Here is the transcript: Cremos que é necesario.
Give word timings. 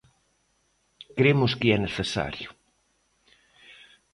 Cremos 1.17 1.51
que 1.59 1.67
é 1.75 1.77
necesario. 1.79 2.49